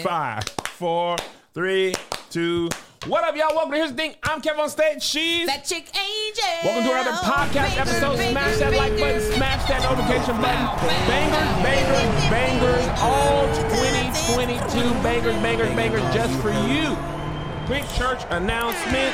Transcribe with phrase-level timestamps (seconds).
[0.00, 0.44] Five,
[0.78, 1.16] four,
[1.52, 1.92] three,
[2.30, 2.68] two.
[3.08, 3.56] What up, y'all?
[3.56, 4.14] Welcome to Here's the Thing.
[4.22, 5.02] I'm Kev on stage.
[5.02, 5.48] She's.
[5.48, 6.44] That chick angel.
[6.62, 8.16] Welcome to another podcast Banger, episode.
[8.18, 10.64] banger, Smash that like button, smash that notification button.
[11.10, 13.00] Bangers, bangers, bangers.
[13.02, 13.46] All
[14.70, 16.94] 2022 bangers, bangers, bangers just for you.
[17.66, 19.12] Quick church announcement.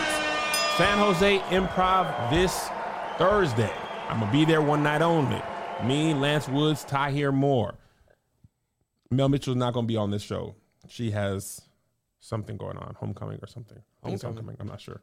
[0.76, 2.68] San Jose Improv this
[3.16, 3.72] Thursday.
[4.10, 5.40] I'm going to be there one night only.
[5.82, 7.76] Me, Lance Woods, Tahir Moore.
[9.10, 10.54] Mel Mitchell's not going to be on this show.
[10.88, 11.60] She has
[12.20, 13.78] something going on, homecoming or something.
[14.02, 15.00] Homecoming, I'm not sure.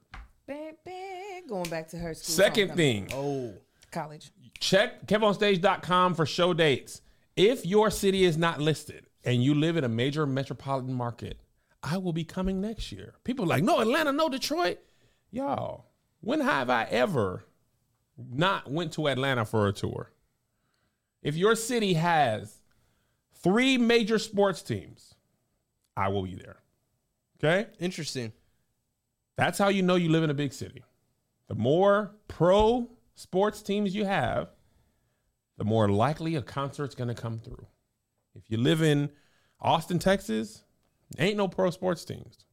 [0.48, 1.48] Bang, bang.
[1.48, 2.36] Going back to her school.
[2.36, 3.08] Second homecoming.
[3.08, 3.54] thing, Oh,
[3.92, 4.32] College.
[4.60, 7.02] check kevonstage.com for show dates.
[7.36, 11.40] If your city is not listed and you live in a major metropolitan market,
[11.82, 13.16] I will be coming next year.
[13.24, 14.80] People are like, no, Atlanta, no, Detroit.
[15.32, 15.86] Y'all,
[16.22, 17.44] when have I ever
[18.18, 20.12] not went to Atlanta for a tour?
[21.22, 22.62] If your city has
[23.42, 25.13] three major sports teams,
[25.96, 26.58] I will be there.
[27.44, 27.70] Okay?
[27.80, 28.32] interesting.
[29.36, 30.84] That's how you know you live in a big city.
[31.48, 34.50] The more pro sports teams you have,
[35.58, 37.68] the more likely a concert's going to come through.
[38.36, 39.10] If you live in
[39.60, 40.64] Austin, Texas,
[41.18, 42.46] ain't no pro sports teams.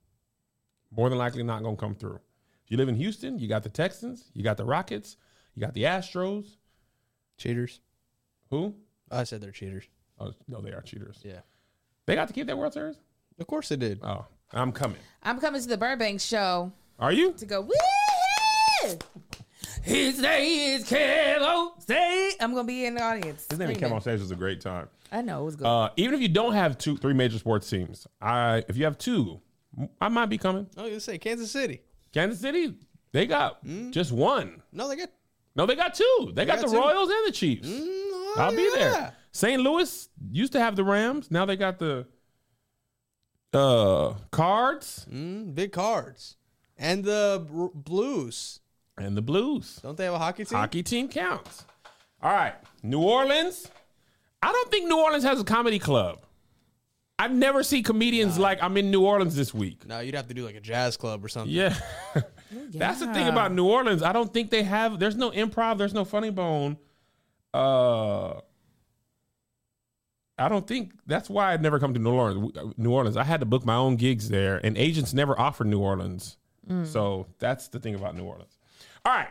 [0.90, 2.20] More than likely not going to come through.
[2.64, 5.16] If you live in Houston, you got the Texans, you got the Rockets,
[5.54, 6.56] you got the Astros.
[7.38, 7.80] Cheaters.
[8.50, 8.74] Who?
[9.10, 9.88] I said they're cheaters.
[10.18, 11.20] Oh, no, they are cheaters.
[11.24, 11.40] Yeah.
[12.06, 12.96] They got to keep that World Series?
[13.40, 14.00] Of course it did.
[14.02, 14.98] Oh, I'm coming.
[15.22, 17.32] I'm coming to the Burbank show Are you?
[17.32, 18.98] to go, woo
[19.82, 21.72] His name is Kevo.
[21.82, 23.46] Say, I'm going to be in the audience.
[23.48, 23.76] His name is screaming.
[23.76, 24.88] Kevin on stage was a great time.
[25.10, 25.40] I know.
[25.40, 25.66] It was good.
[25.66, 28.98] Uh, even if you don't have two, three major sports teams, I if you have
[28.98, 29.40] two,
[30.00, 30.68] I might be coming.
[30.76, 31.80] I was gonna say Kansas City.
[32.12, 32.74] Kansas City,
[33.12, 34.62] they got just one.
[34.72, 35.08] No, they got.
[35.56, 36.30] No, they got two.
[36.32, 36.80] They, got, got the two.
[36.80, 37.68] Royals and the Chiefs.
[37.68, 39.12] Mm, I'll be there.
[39.32, 39.60] St.
[39.60, 41.28] Louis used to have the Rams.
[41.30, 42.06] Now they got the
[43.54, 46.36] uh Cards Mm, big cards,
[46.78, 48.60] and the R- Blues.
[48.96, 49.80] and the Blues.
[49.82, 50.58] Don't they have a hockey team?
[50.58, 51.64] Hockey team counts.
[52.22, 53.68] All right, New Orleans.
[54.42, 56.20] I don't think New Orleans has a comedy club.
[57.18, 59.86] I've never see comedians like I'm in New Orleans this week.
[59.86, 61.52] No, you'd have to do like a jazz club or something.
[61.52, 61.74] Yeah.
[62.72, 64.02] That's the thing about New Orleans.
[64.02, 66.78] I don't think they have there's no improv, there's no funny bone.
[67.52, 68.40] Uh
[70.40, 72.56] I don't think that's why I'd never come to New Orleans.
[72.56, 73.16] Uh, New Orleans.
[73.16, 76.38] I had to book my own gigs there, and agents never offer New Orleans.
[76.68, 76.86] Mm.
[76.86, 78.56] So that's the thing about New Orleans.
[79.04, 79.28] All right.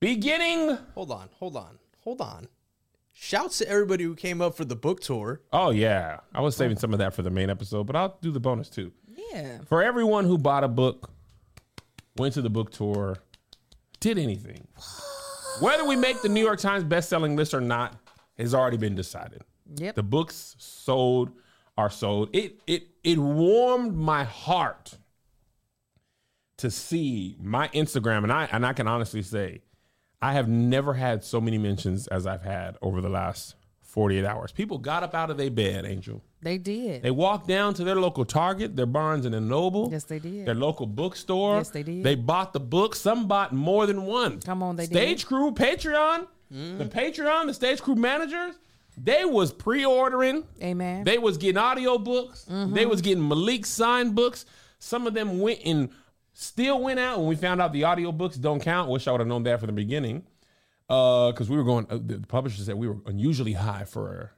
[0.00, 0.76] Beginning.
[0.94, 2.48] Hold on, hold on, hold on.
[3.12, 5.40] Shouts to everybody who came up for the book tour.
[5.50, 8.30] Oh yeah, I was saving some of that for the main episode, but I'll do
[8.30, 8.92] the bonus too.
[9.32, 9.60] yeah.
[9.66, 11.10] For everyone who bought a book,
[12.18, 13.16] went to the book tour,
[14.00, 14.68] did anything,
[15.60, 17.96] whether we make the New York Times best-selling list or not,
[18.44, 19.42] has already been decided.
[19.76, 19.94] Yep.
[19.94, 21.30] The books sold
[21.76, 22.30] are sold.
[22.32, 24.98] It it it warmed my heart
[26.58, 29.62] to see my Instagram, and I and I can honestly say,
[30.22, 34.52] I have never had so many mentions as I've had over the last 48 hours.
[34.52, 36.22] People got up out of their bed, Angel.
[36.42, 37.02] They did.
[37.02, 39.88] They walked down to their local Target, their Barnes and Noble.
[39.90, 40.46] Yes, they did.
[40.46, 41.56] Their local bookstore.
[41.56, 42.04] Yes, they did.
[42.04, 42.94] They bought the book.
[42.94, 44.40] Some bought more than one.
[44.40, 45.26] Come on, they Stage did.
[45.28, 48.54] crew, Patreon, the Patreon, the stage crew managers.
[48.96, 50.44] They was pre-ordering.
[50.62, 51.04] Amen.
[51.04, 52.46] They was getting audio books.
[52.50, 52.74] Mm-hmm.
[52.74, 54.46] They was getting Malik signed books.
[54.78, 55.90] Some of them went and
[56.32, 58.88] still went out when we found out the audio books don't count.
[58.90, 60.24] Wish I would have known that from the beginning.
[60.88, 64.32] Because we were going, uh, the publisher said we were unusually high for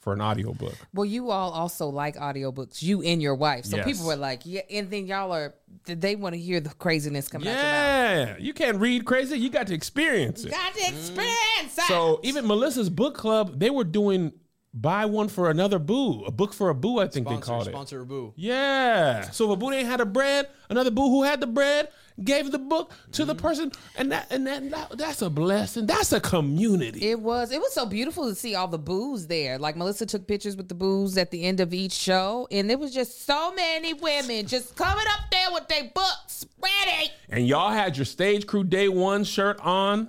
[0.00, 0.74] for an audio book.
[0.94, 3.66] Well, you all also like audiobooks, you and your wife.
[3.66, 3.86] So Yes.
[3.86, 7.42] people were like, yeah, and then y'all are, they want to hear the craziness come
[7.42, 7.46] out.
[7.46, 9.38] Yeah, you can't read crazy.
[9.38, 10.50] You got to experience it.
[10.52, 10.96] Got to mm-hmm.
[10.96, 11.86] experience that.
[11.88, 14.32] So even Melissa's book club, they were doing
[14.72, 16.98] buy one for another boo, a book for a boo.
[16.98, 17.70] I think they Sponsor, called it.
[17.70, 18.32] sponsor a boo.
[18.36, 19.30] Yeah.
[19.30, 21.88] So if a boo ain't had a bread, another boo who had the bread
[22.24, 23.28] gave the book to Mm-hmm.
[23.28, 25.86] the person, and that and that, that- that's a blessing.
[25.86, 27.10] That's a community.
[27.10, 29.58] It was it was so beautiful to see all the booze there.
[29.58, 32.78] Like Melissa took pictures with the booze at the end of each show, and it
[32.78, 37.10] was just so many women just coming up there with their books ready.
[37.28, 40.08] and y'all had your stage crew day one shirt on.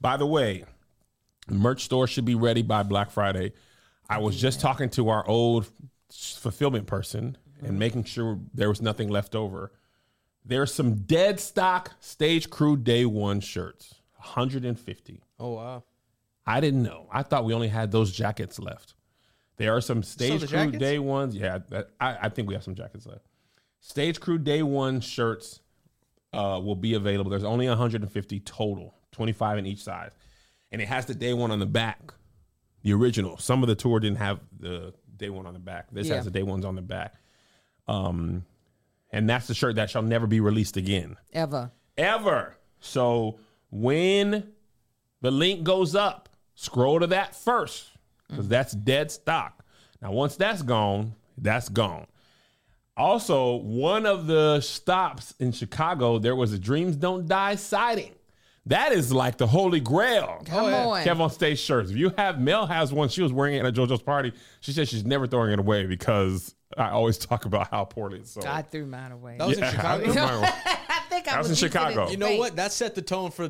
[0.00, 0.64] By the way,
[1.46, 3.52] the merch store should be ready by Black Friday.
[4.10, 5.66] I was just talking to our old
[6.12, 9.70] fulfillment person and making sure there was nothing left over.
[10.44, 15.22] There's some dead stock stage crew day one shirts, 150.
[15.38, 15.84] Oh wow.
[16.44, 17.06] I didn't know.
[17.12, 18.94] I thought we only had those jackets left.
[19.56, 20.78] There are some stage crew jackets?
[20.78, 21.36] day ones.
[21.36, 23.26] Yeah, that, I, I think we have some jackets left.
[23.80, 25.60] Stage crew day one shirts
[26.32, 27.30] uh, will be available.
[27.30, 30.10] There's only 150 total, 25 in each size,
[30.72, 32.12] and it has the day one on the back,
[32.82, 33.36] the original.
[33.38, 35.86] Some of the tour didn't have the day one on the back.
[35.92, 36.16] This Yeah.
[36.16, 37.14] has the day ones on the back.
[37.86, 38.44] Um,
[39.12, 41.70] and that's the shirt that shall never be released again, Ever.
[41.96, 42.56] ever.
[42.80, 43.38] So
[43.70, 44.52] when
[45.20, 47.90] the link goes up, scroll to that first
[48.28, 49.64] because that's dead stock.
[50.00, 52.06] Now, once that's gone, that's gone.
[52.96, 58.12] Also, one of the stops in Chicago, there was a Dreams Don't Die sighting.
[58.66, 60.42] That is like the holy grail.
[60.44, 60.86] Come oh, yeah.
[60.86, 61.04] on.
[61.04, 61.90] Kev on stage shirts.
[61.90, 64.32] If you have Mel has one, she was wearing it at a JoJo's party.
[64.60, 68.32] She said she's never throwing it away because I always talk about how poorly it's
[68.32, 68.46] sold.
[68.46, 69.36] I threw mine away.
[69.38, 70.48] That was in Yeah, I threw mine away.
[70.88, 72.10] I think I was in using Chicago.
[72.10, 72.56] You know what?
[72.56, 73.48] That set the tone for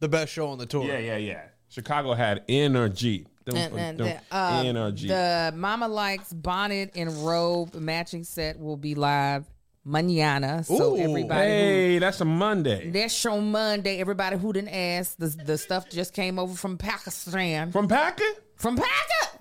[0.00, 0.84] the best show on the tour.
[0.84, 1.42] yeah, yeah, yeah.
[1.68, 3.26] Chicago had energy.
[3.44, 4.06] Dum, And, dum, and dum.
[4.06, 5.08] the, uh, energy.
[5.08, 9.46] the Mama Likes bonnet and robe matching set will be live
[9.86, 10.64] mañana.
[10.64, 10.96] So Ooh.
[10.98, 12.90] everybody who hey, that's a Monday.
[12.90, 13.98] That's show Monday.
[13.98, 17.72] Everybody who didn't ask, the, the stuff just came over from Pakistan.
[17.72, 18.22] From Packer?
[18.56, 19.31] From Pakistan!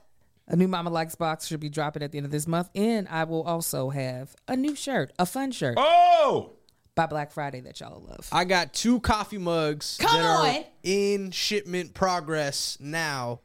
[0.51, 2.69] A new Mama Likes box should be dropping at the end of this month.
[2.75, 6.51] And I will also have a new shirt, a fun shirt Oh!
[6.93, 8.27] by Black Friday that y'all love.
[8.33, 13.39] I got two coffee mugs Come that are in shipment progress now.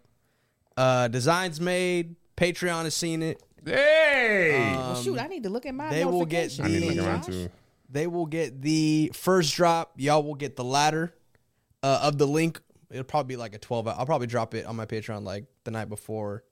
[0.76, 2.16] Uh designs made.
[2.36, 3.40] Patreon has seen it.
[3.64, 4.72] Hey!
[4.76, 6.60] well, shoot, I need to look at my they will get notifications.
[6.60, 7.48] I need to the- look around too.
[7.88, 9.92] They will get the first drop.
[9.96, 11.14] Y'all will get the latter
[11.84, 12.60] uh, of the link.
[12.90, 13.94] It'll probably be like a 12 hour.
[13.96, 16.42] I'll probably drop it on my Patreon like the night before.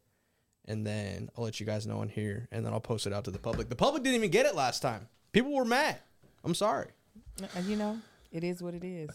[0.66, 2.49] And then I'll let you guys know on here.
[2.50, 3.69] And then I'll post it out to the public.
[3.69, 5.08] The public didn't even get it last time.
[5.32, 5.99] People were mad.
[6.43, 6.88] I'm sorry.
[7.43, 7.99] Uh, You know,
[8.32, 9.11] it is what it is.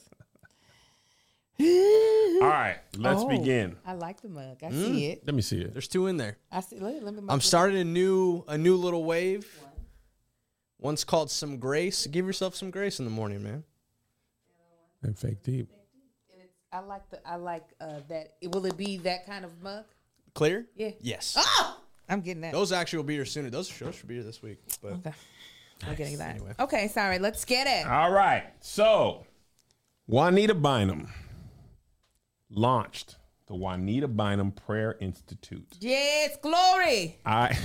[2.42, 3.76] All right, let's Oh, begin.
[3.86, 4.60] I like the mug.
[4.64, 5.24] I see it.
[5.26, 5.74] Let me see it.
[5.74, 6.38] There's two in there.
[6.52, 6.80] I see.
[6.80, 7.22] Let, let me.
[7.28, 9.46] I'm starting a new a new little wave.
[10.80, 12.08] One's called some grace.
[12.08, 13.66] Give yourself some grace in the morning, man.
[15.04, 15.70] And fake deep.
[16.72, 17.28] I like the.
[17.28, 18.36] I like uh, that.
[18.44, 19.84] Will it be that kind of mug?
[20.34, 20.66] Clear?
[20.76, 20.92] Yeah.
[21.02, 21.36] Yes.
[21.38, 22.52] Oh, I'm getting that.
[22.54, 23.50] Those actually will be here sooner.
[23.50, 24.60] Those shows should be here this week.
[24.82, 25.14] But Okay.
[25.88, 26.36] I'm getting that.
[26.36, 26.54] Anyway.
[26.60, 27.20] Okay, sorry.
[27.20, 27.90] Let's get it.
[27.90, 28.44] All right.
[28.60, 29.26] So,
[30.08, 31.10] Juanita Bynum
[32.50, 33.16] launched
[33.48, 35.68] the Juanita Bynum Prayer Institute.
[35.80, 37.18] Yes, glory.
[37.26, 37.58] I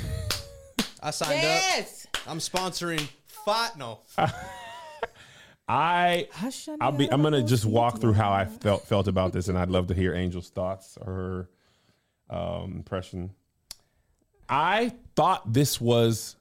[1.03, 1.43] I signed up.
[1.43, 2.07] Yes.
[2.27, 3.77] I'm sponsoring Fat.
[3.77, 4.01] No.
[5.69, 6.29] I
[6.81, 9.71] I'll be I'm gonna just walk through how I felt felt about this, and I'd
[9.71, 11.49] love to hear Angel's thoughts or her
[12.31, 13.31] um, impression.
[14.49, 16.37] I thought this was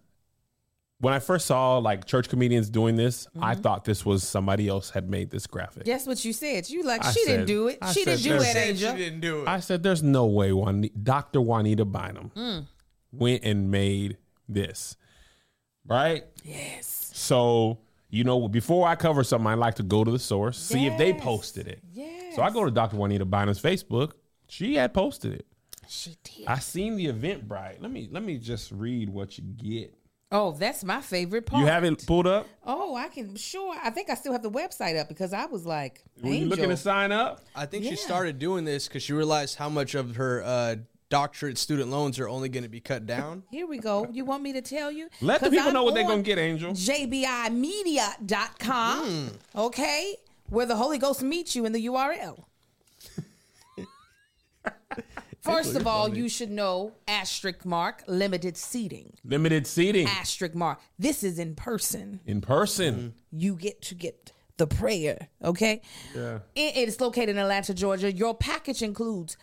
[0.99, 3.27] when I first saw like church comedians doing this.
[3.41, 5.85] I thought this was somebody else had made this graphic.
[5.85, 6.69] Guess what you said?
[6.69, 7.77] You like I she didn't said- do it.
[7.81, 8.91] I she didn't do it, Angel.
[8.91, 9.47] she didn't do it.
[9.47, 11.41] I said, "There's no way Juan- Dr.
[11.41, 12.67] Juanita Bynum
[13.11, 14.17] went and made
[14.49, 14.95] this,
[15.85, 17.11] right?" Yes.
[17.13, 20.85] So you know, before I cover something, I like to go to the source, see
[20.85, 21.79] if they posted it.
[21.93, 22.35] Yes.
[22.35, 22.95] So I go to Dr.
[22.95, 24.11] Juanita Bynum's Facebook.
[24.47, 25.47] She had posted it.
[25.87, 26.47] She did.
[26.47, 27.81] I seen the Eventbrite.
[27.81, 29.93] Let me let me just read what you get.
[30.31, 31.61] Oh, that's my favorite part.
[31.61, 32.47] You haven't pulled up?
[32.65, 33.35] Oh, I can.
[33.35, 33.75] Sure.
[33.83, 36.69] I think I still have the website up because I was like, Were you looking
[36.69, 37.41] to sign up?
[37.55, 37.91] I think Yeah.
[37.91, 40.75] she started doing this because she realized how much of her uh,
[41.09, 43.43] doctorate student loans are only going to be cut down.
[43.51, 44.07] Here we go.
[44.11, 45.07] You want me to tell you?
[45.21, 46.71] Let the people I'm know what they're gonna get, Angel.
[46.73, 49.29] jbimedia.com.
[49.55, 50.15] Okay?
[50.49, 52.45] Where the Holy Ghost meets you in the URL.
[55.43, 59.13] First of all, you should know asterisk mark limited seating.
[59.25, 60.79] Limited seating Asterisk mark.
[60.97, 62.21] This is in person.
[62.25, 63.13] in person.
[63.31, 65.27] You get to get the prayer.
[65.43, 65.81] Okay?
[66.15, 66.39] Yeah.
[66.55, 68.11] It- it is located in Atlanta, Georgia.
[68.11, 69.35] Your package includes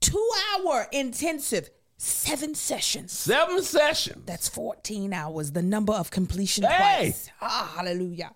[0.00, 3.12] two hour intensive, seven sessions.
[3.12, 4.24] Seven sessions.
[4.26, 6.76] That's 14 hours, the number of completion Hey!
[7.12, 7.30] twice.
[7.40, 8.32] Ah, hallelujah.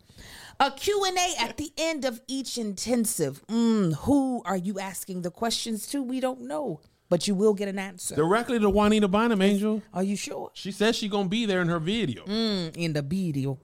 [0.59, 3.42] A Q&A at the end of each intensive.
[3.47, 6.02] Mm, who are you asking the questions to?
[6.02, 6.80] We don't know,
[7.11, 8.14] but you will get an answer.
[8.14, 9.83] Directly to Juanita Bynum, Angel.
[9.93, 10.50] are you sure?
[10.55, 12.25] She says she gonna be there in her video.
[12.25, 13.59] Mm, in the video.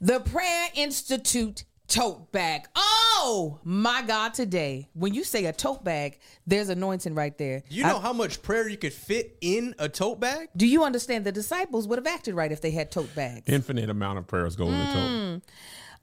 [0.00, 2.68] The Prayer Institute tote bag.
[2.76, 4.88] Oh my God, today.
[4.94, 7.64] When you say a tote bag, there's anointing right there.
[7.68, 10.50] You know how much prayer you could fit in a tote bag?
[10.56, 13.44] Do you understand the disciples would have acted right if they had tote bags?
[13.48, 15.42] Infinite amount of prayers go in the tote.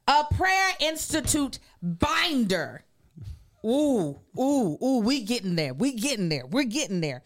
[0.07, 2.83] A prayer institute binder.
[3.65, 5.73] Ooh, ooh, ooh, we getting there.
[5.73, 6.45] We getting there.
[6.45, 7.23] We're getting there.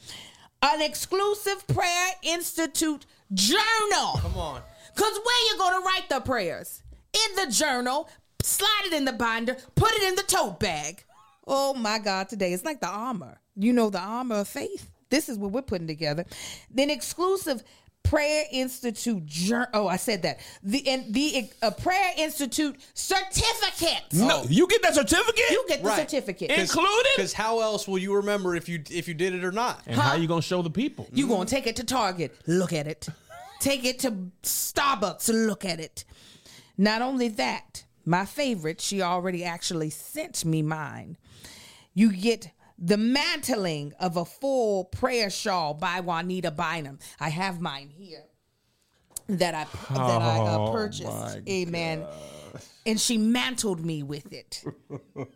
[0.62, 4.19] An exclusive prayer institute journal.
[4.22, 4.62] Come on.
[4.96, 6.81] Cause where you gonna write the prayers?
[7.13, 8.10] In the journal,
[8.41, 11.03] slide it in the binder, put it in the tote bag.
[11.46, 13.39] Oh my God, today it's like the armor.
[13.55, 14.89] You know the armor of faith.
[15.10, 16.25] This is what we're putting together.
[16.69, 17.63] Then exclusive
[18.03, 19.25] Prayer Institute.
[19.25, 20.39] Jour- oh, I said that.
[20.63, 24.01] The and the uh, Prayer Institute certificate.
[24.13, 25.50] No, you get that certificate.
[25.51, 26.00] You get the Right.
[26.10, 26.50] certificate.
[26.50, 27.06] included.
[27.15, 29.82] Because how else will you remember if you if you did it or not?
[29.86, 31.08] And how you gonna show the people?
[31.13, 32.36] You gonna take it to Target?
[32.48, 33.08] Look at it.
[33.60, 34.12] Take it to
[34.44, 35.29] Starbucks.
[35.48, 36.06] Look at it.
[36.77, 38.79] Not only that, my favorite.
[38.82, 41.18] She already actually sent me mine.
[41.94, 47.00] You get the mantling of a full prayer shawl by Juanita Bynum.
[47.19, 48.24] I have mine here
[49.27, 51.39] that I that I uh, Oh, purchased.
[51.48, 52.05] Amen.
[52.86, 54.63] And she mantled me with it.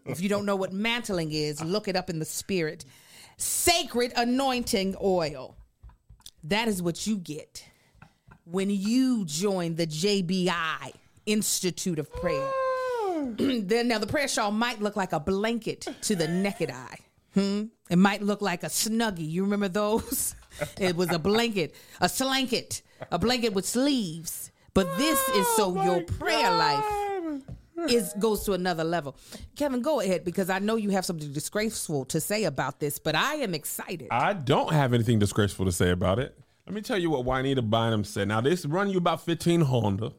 [0.05, 2.85] if you don't know what mantling is, look it up in the spirit.
[3.37, 5.55] Sacred anointing oil.
[6.45, 7.65] That is what you get
[8.45, 10.93] when you join the JBI
[11.25, 12.49] Institute of Prayer.
[13.37, 16.97] then now the prayer shawl might look like a blanket to the naked eye.
[17.33, 17.63] Hmm?
[17.89, 19.29] It might look like a snuggie.
[19.29, 20.35] You remember those?
[20.79, 24.51] it was a blanket, a slanket, a blanket with sleeves.
[24.73, 26.85] But this is so your prayer life
[27.89, 29.15] is goes to another level.
[29.55, 33.15] Kevin, go ahead because I know you have something disgraceful to say about this, but
[33.15, 34.07] I am excited.
[34.11, 36.37] I don't have anything disgraceful to say about it.
[36.65, 38.27] Let me tell you what Juanita Bynum said.
[38.27, 40.11] Now this run you about fifteen Honda.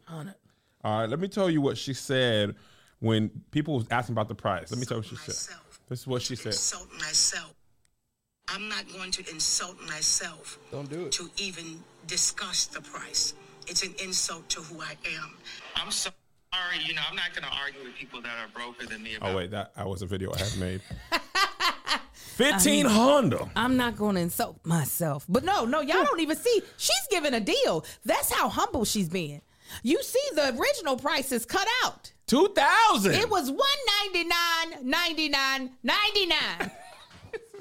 [0.85, 2.55] All right, let me tell you what she said
[3.01, 4.71] when people was asking about the price.
[4.71, 5.57] Let me tell you what she said.
[5.85, 5.89] Myself.
[5.89, 6.53] This is what she said.
[6.53, 7.55] Insult myself.
[8.49, 10.59] I'm not going to insult myself.
[10.71, 11.13] Don't do it.
[11.13, 13.35] To even discuss the price.
[13.67, 15.37] It's an insult to who I am.
[15.77, 16.15] I'm sorry.
[16.85, 19.13] You know, I'm not going to argue with people that are broker than me.
[19.15, 20.81] Oh, about Oh wait, that I was a video I had made.
[22.13, 23.49] Fifteen Honda.
[23.57, 25.25] I'm not going to insult myself.
[25.29, 26.63] But no, no, y'all don't even see.
[26.77, 27.85] She's giving a deal.
[28.05, 29.41] That's how humble she's being.
[29.83, 32.13] You see, the original price is cut out.
[32.27, 33.15] Two thousand.
[33.15, 33.61] It was one
[34.03, 36.71] ninety nine, ninety nine, ninety nine.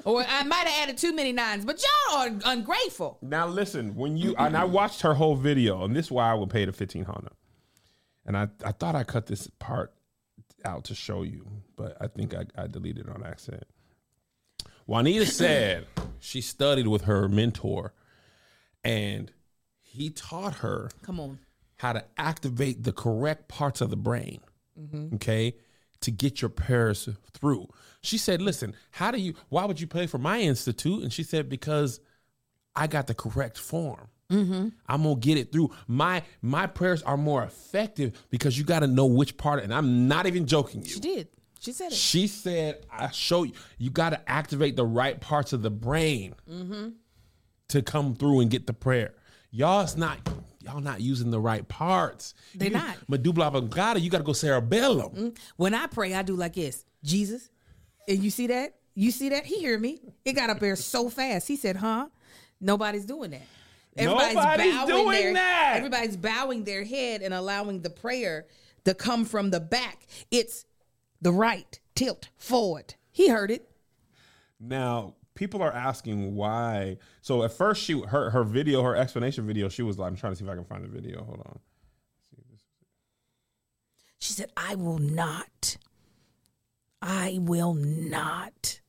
[0.04, 3.18] or I might have added too many nines, but y'all are ungrateful.
[3.22, 6.34] Now listen, when you and I watched her whole video, and this is why I
[6.34, 7.32] would pay the fifteen hundred.
[8.26, 9.92] And I, I thought I cut this part
[10.64, 13.64] out to show you, but I think I, I deleted it on accident.
[14.86, 15.86] Juanita said
[16.20, 17.92] she studied with her mentor,
[18.82, 19.30] and
[19.82, 21.38] he taught her Come on.
[21.76, 24.40] how to activate the correct parts of the brain,
[24.78, 25.14] Mm-hmm.
[25.14, 25.54] okay,
[26.00, 27.68] to get your prayers through.
[28.02, 31.02] She said, Listen, how do you, why would you pay for my institute?
[31.02, 32.00] And she said, Because
[32.74, 34.08] I got the correct form.
[34.30, 34.68] Mm-hmm.
[34.88, 35.70] I'm gonna get it through.
[35.86, 39.62] My my prayers are more effective because you got to know which part.
[39.62, 40.88] And I'm not even joking you.
[40.88, 41.28] She did.
[41.60, 41.94] She said it.
[41.94, 46.34] She said, I show you, you got to activate the right parts of the brain
[46.50, 46.88] mm-hmm.
[47.68, 49.14] to come through and get the prayer.
[49.50, 50.18] Y'all, it's not,
[50.64, 52.34] y'all not using the right parts.
[52.54, 52.96] They You- not.
[53.08, 55.10] Medulla oblongata, you got to go cerebellum.
[55.10, 55.28] Mm-hmm.
[55.56, 56.84] When I pray, I do like this.
[57.02, 57.50] Jesus.
[58.08, 58.74] And you see that?
[58.94, 59.44] You see that?
[59.44, 60.00] He hear me.
[60.24, 61.48] It got up there so fast.
[61.48, 62.06] He said, huh?
[62.60, 63.42] Nobody's doing that.
[63.96, 65.74] Nobody's doing their, that.
[65.76, 68.46] Everybody's bowing their head and allowing the prayer
[68.84, 70.06] to come from the back.
[70.30, 70.64] It's
[71.20, 72.94] the right tilt forward.
[73.12, 73.68] He heard it.
[74.60, 76.98] Now, people are asking why.
[77.20, 80.32] So at first, she her her video, her explanation video, she was like, I'm trying
[80.32, 81.22] to see if I can find the video.
[81.24, 81.58] Hold on.
[84.18, 85.76] She said, I will not.
[87.02, 88.80] I will not.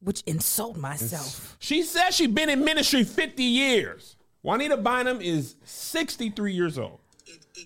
[0.00, 1.56] Which insult myself.
[1.60, 4.16] She says she's been in ministry 50 years.
[4.42, 6.98] Juanita Bynum is 63 years old.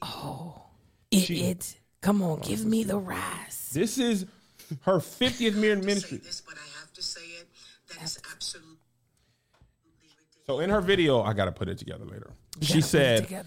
[0.02, 0.62] Oh,
[1.10, 3.70] it, it come on, give me the rise.
[3.72, 4.26] This is
[4.82, 6.18] her 50th year in say ministry.
[6.18, 7.48] this, but I have to say it.
[7.88, 8.76] That is absolutely
[9.84, 10.46] ridiculous.
[10.46, 12.30] So in her video, I got to put it together later.
[12.54, 13.46] Gotta She said.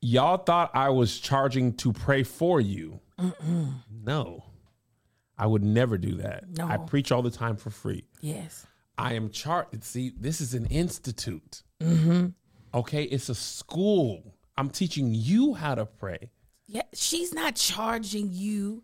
[0.00, 3.00] Y'all thought I was charging to pray for you.
[3.90, 4.44] No,
[5.38, 6.44] I would never do that.
[6.58, 6.66] No.
[6.66, 8.04] I preach all the time for free.
[8.20, 8.66] Yes.
[8.98, 9.82] I am charged.
[9.82, 11.62] See, this is an institute.
[11.80, 12.26] Mm-hmm.
[12.74, 14.34] Okay, it's a school.
[14.58, 16.30] I'm teaching you how to pray.
[16.66, 18.82] Yeah, she's not charging you.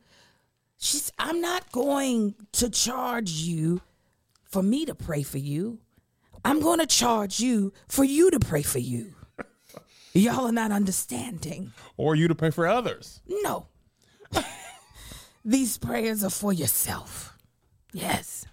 [0.78, 3.82] She's I'm not going to charge you
[4.50, 5.78] for me to pray for you.
[6.45, 9.14] I'm going to charge you for you to pray for you.
[10.12, 11.73] Y'all are not understanding.
[11.97, 13.21] or you to pray for others.
[13.28, 13.66] No.
[15.45, 17.37] These prayers are for yourself.
[17.92, 18.47] Yes.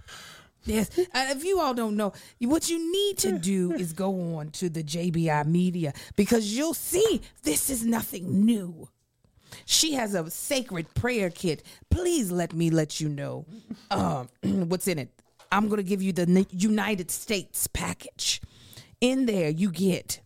[0.66, 0.90] Yes.
[1.14, 4.70] And if you all don't know, what you need to do is go on to
[4.70, 8.90] the JBI media because you'll see this is nothing new.
[9.66, 11.64] She has a sacred prayer kit.
[11.90, 13.46] Please let me let you know
[13.90, 15.10] um, what's in it.
[15.52, 18.42] I'm going to give you the United States package.
[19.00, 20.22] In there, you get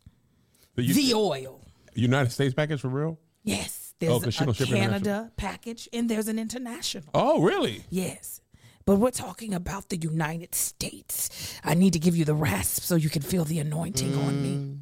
[0.75, 1.61] The oil.
[1.93, 3.19] United States package for real?
[3.43, 7.05] Yes, Oh, there's 'cause a Canada package and there's an international.
[7.13, 7.83] Oh, really?
[7.89, 8.41] Yes.
[8.85, 11.29] But we're talking about the United States.
[11.63, 14.55] I need to give you the rasp so you can feel the anointing on me.
[14.55, 14.79] Mm.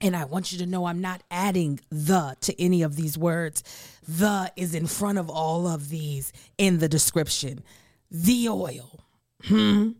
[0.00, 3.62] And I want you to know I'm not adding the to any of these words.
[4.08, 7.62] The is in front of all of these in the description.
[8.10, 9.03] The oil.
[9.46, 9.90] Hmm.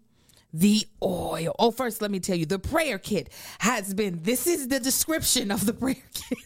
[0.53, 1.55] The oil.
[1.59, 5.51] Oh, first, let me tell you the prayer kit has been, this is the description
[5.51, 6.39] of the prayer kit.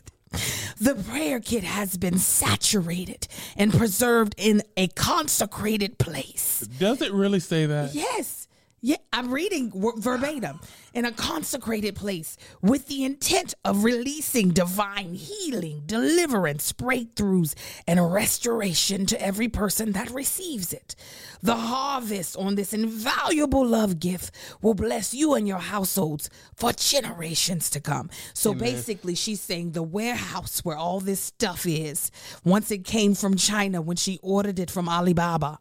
[0.81, 6.61] The prayer kit has been saturated and preserved in a consecrated place.
[6.78, 7.95] Does it really say that?
[7.95, 8.48] Yes.
[8.80, 10.61] Yeah, I'm reading verbatim
[10.94, 17.54] in a consecrated place with the intent of releasing divine healing, deliverance, breakthroughs,
[17.88, 20.94] and restoration to every person that receives it.
[21.42, 24.32] The harvest on this invaluable love gift
[24.62, 28.11] will bless you and your households for generations to come.
[28.32, 32.12] So basically, she's saying the warehouse where all this stuff is,
[32.44, 35.58] once it came from China when she ordered it from Alibaba.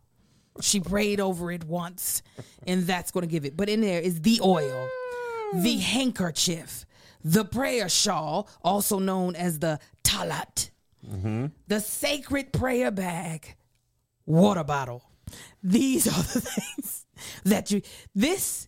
[0.61, 2.21] She prayed over it once,
[2.65, 3.55] and that's going to give it.
[3.55, 4.89] But in there is the oil,
[5.53, 5.79] the mm.
[5.79, 6.85] handkerchief,
[7.23, 10.69] the prayer shawl, also known as the talat,
[11.05, 11.47] mm-hmm.
[11.67, 13.55] the sacred prayer bag,
[14.25, 15.03] water bottle.
[15.61, 16.41] These are the
[16.75, 17.05] things
[17.43, 17.81] that you.
[18.15, 18.67] This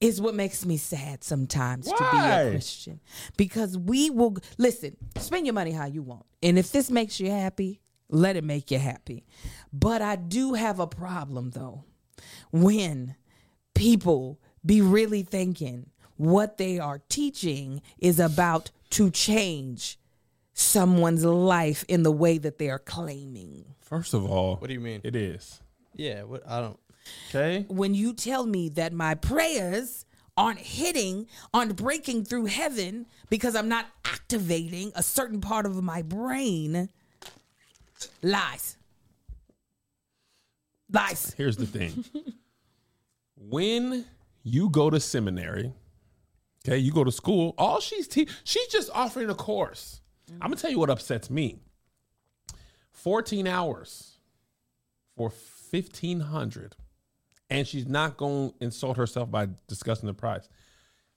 [0.00, 3.00] is what makes me sad sometimes to be a Christian
[3.36, 4.96] because we will listen.
[5.18, 7.80] Spend your money how you want, and if this makes you happy,
[8.10, 9.24] let it make you happy.
[9.72, 11.84] But I do have a problem though
[12.50, 13.16] when
[13.74, 19.98] people be really thinking what they are teaching is about to change
[20.52, 23.64] someone's life in the way that they are claiming.
[23.80, 25.00] First of all, What do you mean?
[25.02, 25.60] It is.
[25.94, 26.78] Yeah, what I don't.
[27.30, 27.64] Okay.
[27.68, 30.04] when you tell me that my prayers
[30.36, 36.02] aren't hitting, aren't breaking through heaven because I'm not activating a certain part of my
[36.02, 36.88] brain,
[38.22, 38.76] lies.
[40.92, 41.34] Lies.
[41.36, 42.04] Here's the thing.
[43.36, 44.04] when
[44.42, 45.72] you go to seminary,
[46.66, 50.00] okay, you go to school, all she's te- she's just offering a course.
[50.30, 50.42] Mm-hmm.
[50.42, 51.58] I'm gonna tell you what upsets me.
[52.92, 54.18] 14 hours
[55.16, 55.32] for
[55.70, 56.76] 1500
[57.50, 60.48] and she's not going to insult herself by discussing the price.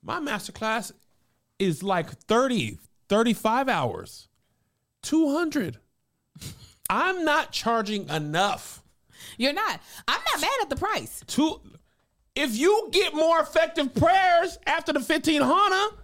[0.01, 0.91] My master class
[1.59, 4.27] is like 30, 35 hours.
[5.03, 5.77] 200.
[6.89, 8.83] I'm not charging enough.
[9.37, 9.79] You're not.
[10.07, 11.24] I'm not mad at the price.
[11.27, 11.59] to
[12.35, 15.98] if you get more effective prayers after the 1500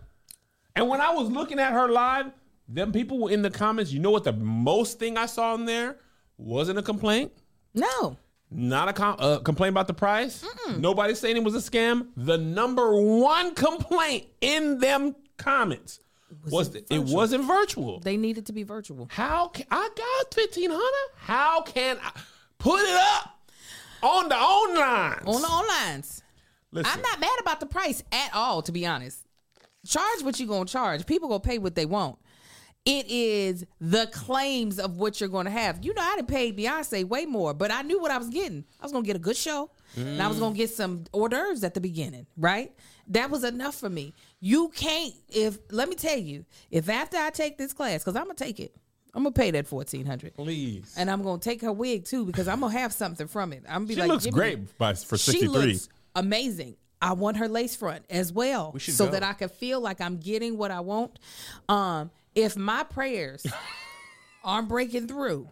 [0.76, 2.28] and when i was looking at her live
[2.68, 3.92] them people were in the comments.
[3.92, 5.98] You know what the most thing i saw in there
[6.38, 7.32] wasn't a complaint?
[7.74, 8.16] No.
[8.52, 10.46] not a com- uh, complaint about the price?
[10.78, 12.10] Nobody saying it was a scam?
[12.16, 16.00] The number one complaint in them comments
[16.50, 19.08] was, that it wasn't virtual They needed to be virtual.
[19.12, 21.16] how can I got fifteen hundred?
[21.18, 22.12] How can I
[22.58, 23.40] put it up
[24.02, 25.24] on the online?
[25.26, 26.22] On the onlines.
[26.72, 29.26] Listen, I'm not mad about the price at all, to be honest.
[29.88, 31.06] Charge what you gonna charge.
[31.06, 32.18] People gonna pay what they want.
[32.86, 35.84] It is the claims of what you're gonna have.
[35.84, 38.64] You know, I done paid Beyonce way more, but I knew what I was getting.
[38.80, 39.70] I was gonna get a good show.
[39.96, 42.72] And I was gonna get some hors d'oeuvres at the beginning, right?
[43.08, 44.14] That was enough for me.
[44.42, 48.24] You can't if let me tell you, if after I take this class, because I'm
[48.24, 48.74] gonna take it,
[49.14, 50.36] I'm gonna pay that fourteen hundred.
[50.36, 50.94] please.
[50.98, 53.64] And I'm gonna take her wig too because I'm gonna have something from it.
[53.68, 55.80] I'm gonna be she like, looks "Give me great by, for sixty three.
[56.16, 56.76] amazing.
[57.02, 59.12] I want her lace front as well, should so go.
[59.12, 61.18] that I can feel like I'm getting what I want.
[61.70, 63.46] Um, if my prayers
[64.44, 65.50] aren't breaking through,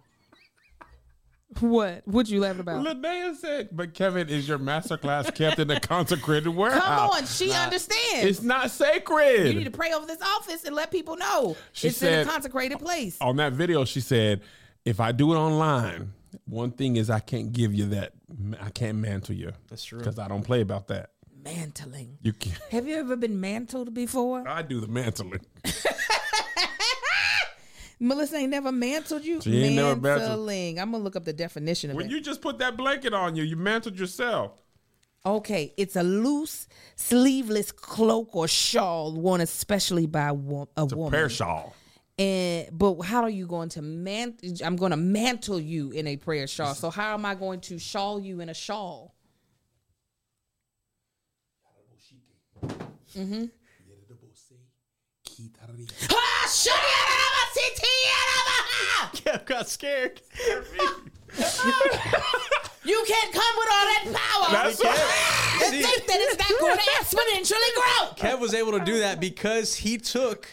[1.62, 2.86] what would you laugh about?
[2.86, 6.84] Linnea said, "But Kevin, is your masterclass kept in a consecrated warehouse?
[6.84, 8.26] Come on, she understands.
[8.26, 11.88] It's not sacred." you need to pray over this office and let people know She
[11.88, 13.18] it's said- in a consecrated place.
[13.22, 14.42] on that video, she said,
[14.86, 16.14] "If I do it online,
[16.46, 18.12] one thing is I can't give you that.
[18.62, 19.54] I can't mantle you.
[19.70, 20.00] That's true.
[20.00, 21.12] because I don't play about that.
[21.44, 22.18] Mantling.
[22.22, 22.60] You can't.
[22.72, 24.46] Have you ever been mantled before?
[24.46, 25.40] I do the mantling.
[28.00, 29.42] Melissa ain't never mantled you.
[29.42, 30.30] She ain't never mantled.
[30.30, 30.80] Mantling.
[30.80, 31.98] I'm gonna look up the definition of it.
[31.98, 32.12] When it.
[32.12, 34.62] you just put that blanket on you, you mantled yourself.
[35.26, 40.94] Okay, it's a loose, sleeveless cloak or shawl worn especially by a, wo- a It's
[40.94, 41.12] a woman.
[41.12, 41.74] prayer shawl.
[42.20, 44.36] And but how are you going to man?
[44.64, 46.74] I'm going to mantle you in a prayer shawl.
[46.76, 49.14] So how am I going to shawl you in a shawl?
[53.16, 53.46] Mm-hmm.
[56.10, 56.74] Ah, shut
[57.58, 57.82] it
[59.02, 60.22] up, Kev got scared.
[62.88, 65.64] You can't come with all that power That's right.
[65.66, 68.30] and think that it's not going to exponentially grow.
[68.32, 70.48] Kev was able to do that because he took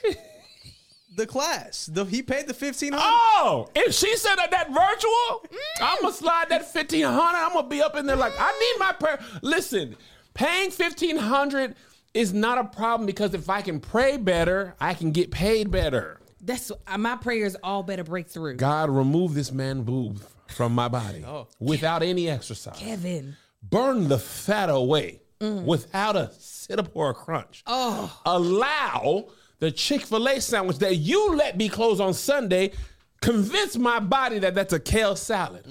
[1.15, 1.87] the class.
[1.87, 3.07] The, he paid the fifteen hundred.
[3.07, 5.47] Oh, if she said that, that virtual,
[5.81, 7.39] I'm gonna slide that fifteen hundred.
[7.39, 9.21] I'm gonna be up in there like I need my prayer.
[9.43, 9.95] Listen,
[10.35, 11.77] paying fifteen hundred
[12.15, 16.19] is not a problem because if I can pray better, I can get paid better.
[16.45, 18.57] That's uh, my prayers all better break through.
[18.57, 21.49] God, remove this man boob from my body Oh.
[21.59, 22.77] without any exercise.
[22.79, 23.37] Kevin.
[23.63, 27.63] Burn the fat away without a sit up or a crunch.
[27.67, 28.19] Oh.
[28.25, 29.29] Allow
[29.59, 32.73] the Chick fil A sandwich that you let me close on Sunday.
[33.21, 35.65] Convince my body that that's a kale salad.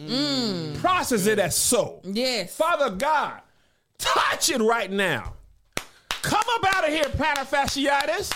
[0.80, 2.02] Process it as so.
[2.04, 2.56] Yes.
[2.56, 3.42] Father God,
[4.00, 5.34] touch it right now.
[6.24, 8.32] Come up out of here, plantar fasciitis.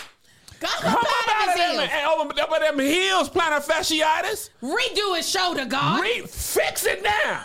[0.60, 1.90] God, Come up out of his them, heels.
[1.92, 4.50] and over of them heels, plantar fasciitis.
[4.62, 6.00] Redo his shoulder, God.
[6.02, 7.44] Re- fix it now.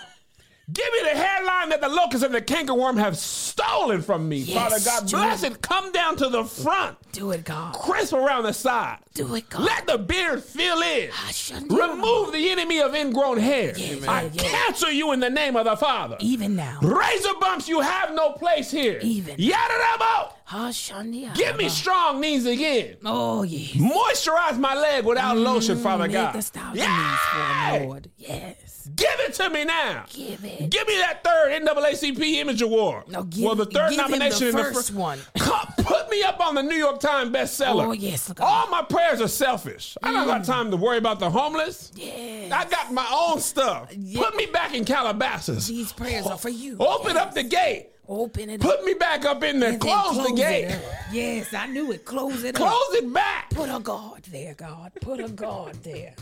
[0.71, 4.37] Give me the hairline that the locust and the cankerworm have stolen from me.
[4.37, 5.51] Yes, Father God, bless it.
[5.53, 5.61] it.
[5.61, 7.73] Come down to the front, Do it, God.
[7.73, 8.99] crisp around the side.
[9.13, 9.61] Do it, God.
[9.63, 11.09] Let the beard fill in.
[11.09, 11.69] Hashanah.
[11.69, 13.73] Remove the enemy of ingrown hair.
[13.77, 14.41] Yes, I yes.
[14.41, 16.15] cancel you in the name of the Father.
[16.21, 16.79] Even now.
[16.81, 18.99] Razor bumps, you have no place here.
[19.01, 19.35] Even.
[19.35, 20.31] Yadadabo.
[20.49, 21.35] Hashanah.
[21.35, 22.95] Give me strong knees again.
[23.03, 23.71] Oh, yes.
[23.73, 26.35] Moisturize my leg without lotion, Father mm, Make God.
[26.35, 26.97] the thousand Yeah.
[26.97, 28.11] knees for him, Lord.
[28.17, 28.72] Yes.
[28.95, 30.05] Give it to me now.
[30.09, 30.69] Give it.
[30.69, 33.07] Give me that third NAACP Image Award.
[33.07, 35.19] No, give- well, the third him the nomination in the first one.
[35.35, 37.87] Put me up on the New York Times bestseller.
[37.87, 39.97] Oh, yes, look All my prayers are selfish.
[40.03, 40.45] I don't got mm.
[40.45, 41.91] time to worry about the homeless.
[41.95, 42.51] Yes.
[42.51, 43.89] I got my own stuff.
[43.95, 44.21] Yeah.
[44.21, 45.67] Put me back in Calabasas.
[45.67, 46.77] These prayers are for you.
[46.79, 47.89] Open up the gate.
[48.07, 48.61] Open it up.
[48.61, 49.71] Put me back up in there.
[49.71, 50.77] then Close, the gate.
[51.11, 52.03] Yes, I knew it.
[52.05, 52.67] Close it up.
[52.67, 53.49] Close it back.
[53.51, 54.91] Put a guard there, God.
[55.01, 56.15] Put a guard there.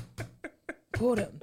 [0.92, 1.42] Put him.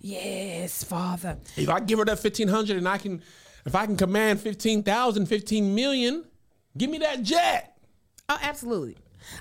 [0.00, 1.38] Yes, Father.
[1.56, 3.22] If I give her that 1500 and I can,
[3.66, 6.24] if I can command 15,000, 15 million,
[6.76, 7.76] give me that jet.
[8.28, 8.96] Oh, absolutely.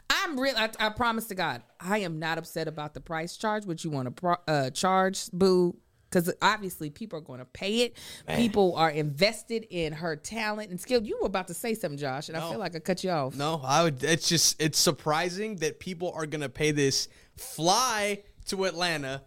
[0.09, 0.55] I'm real.
[0.57, 3.65] I, I promise to God, I am not upset about the price charge.
[3.65, 5.77] What you want to pro, uh, charge, boo?
[6.09, 7.97] Because obviously people are going to pay it.
[8.35, 11.03] People are invested in her talent and skill.
[11.03, 13.35] You were about to say something, Josh, and I feel like I cut you off.
[13.35, 14.03] No, I would.
[14.03, 19.21] It's just it's surprising that people are gonna pay this, fly to Atlanta,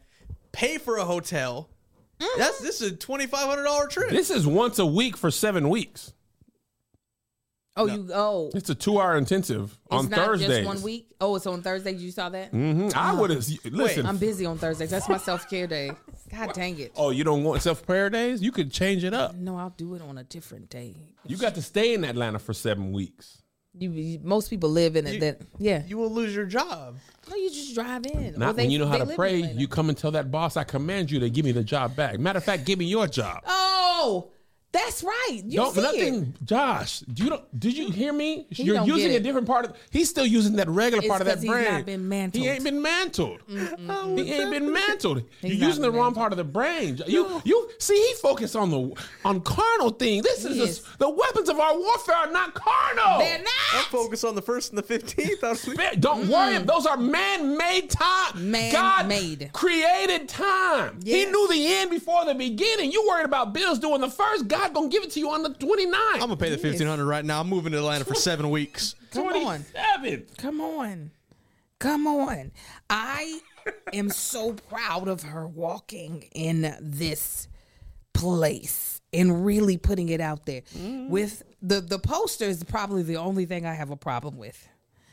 [0.53, 1.69] pay for a hotel.
[2.21, 2.39] Mm-hmm.
[2.39, 4.11] That's this is a twenty five hundred dollar trip.
[4.11, 6.13] This is once a week for seven weeks.
[7.75, 8.51] Oh, you oh.
[8.55, 10.49] It's a two hour intensive on it's not Thursdays.
[10.49, 11.07] just one week.
[11.21, 12.03] Oh, it's on Thursdays.
[12.03, 12.53] You saw that?
[12.53, 12.95] Mhm.
[12.95, 14.05] I would have listen.
[14.05, 14.91] I'm busy on Thursdays.
[14.91, 15.93] That's my self care day.
[16.31, 16.93] God dang it.
[16.97, 18.43] oh, you don't want self prayer days?
[18.43, 19.35] You could change it up.
[19.35, 20.95] No, I'll do it on a different day.
[21.27, 23.42] You got to stay in Atlanta for seven weeks.
[23.79, 25.15] You, you- most people live in it.
[25.15, 25.83] You- That yeah.
[25.87, 26.97] You will lose your job.
[27.31, 28.35] no, you just drive in.
[28.35, 29.37] Or Not they- when you know how to pray.
[29.41, 32.19] You come and tell that boss, I command you to give me the job back.
[32.19, 33.43] Matter of fact, give me your job.
[33.47, 34.31] Oh,
[34.73, 35.41] that's right.
[35.45, 36.45] You Don't see nothing, it.
[36.47, 37.03] Josh.
[37.15, 37.61] You don't.
[37.61, 38.47] Did you hear me?
[38.51, 39.77] He You're using a different part of.
[39.91, 41.65] He's still using that regular It's part of that he's brain.
[41.65, 42.43] not been mantled.
[42.43, 43.41] He ain't been mantled.
[43.49, 45.25] He ain't been mantled.
[45.41, 46.17] He's You're using the been wrong mantled.
[46.17, 46.99] part of the brain.
[47.07, 47.93] You you see.
[48.03, 48.93] He focused on the
[49.25, 50.23] on carnal thing.
[50.23, 50.79] This is Yes.
[50.79, 53.19] the, the weapons of our warfare are not carnal.
[53.19, 53.49] They're not.
[53.73, 53.85] I'm not.
[53.91, 55.43] focused on the first and the fifteenth.
[55.77, 56.59] Man, Don't worry.
[56.59, 58.51] Those are man-made time.
[58.51, 61.01] Man God made God created time.
[61.05, 62.91] He knew the end before the beginning.
[62.93, 64.49] You worried about bills doing the first.
[64.49, 65.93] God gonna give it to you on the 29th.
[66.15, 67.41] I'm gonna pay the fifteen hundred right now.
[67.41, 68.95] I'm moving to Atlanta for seven weeks.
[69.13, 69.65] Come on.
[69.73, 70.27] 27.
[70.39, 71.11] Come on.
[71.79, 72.53] Come on.
[72.89, 73.41] I
[73.93, 77.49] am so proud of her walking in this
[78.15, 80.63] place and really putting it out there.
[80.77, 81.09] Mm-hmm.
[81.09, 84.69] With the the poster is probably the only thing I have a problem with.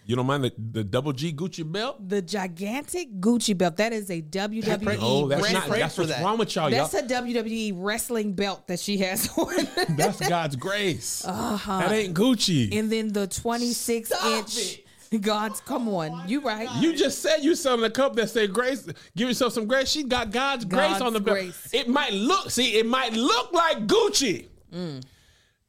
[0.10, 2.10] You don't mind the, the double G Gucci belt?
[2.10, 3.78] The gigantic Gucci belt.
[3.78, 4.98] That is a WWE.
[5.00, 5.70] Oh, that's wrestling- not.
[5.70, 6.24] That's what's that.
[6.24, 6.72] wrong with y'all.
[6.72, 6.88] y'all.
[6.88, 9.68] That's a WWE wrestling belt that she has on.
[9.90, 11.24] That's God's grace.
[11.24, 11.80] Uh-huh.
[11.82, 12.76] That ain't Gucci.
[12.76, 14.82] and then the 26 inch.
[15.22, 16.28] God's, come on.
[16.28, 16.68] You right.
[16.82, 18.88] you just said you selling a cup that say grace.
[19.16, 19.90] Give yourself some grace.
[19.92, 21.38] She got God's, grace on the belt.
[21.38, 21.70] grace.
[21.72, 22.50] It might look.
[22.50, 24.48] See, it might look like Gucci.